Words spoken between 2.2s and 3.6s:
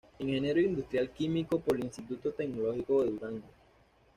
Tecnológico de Durango.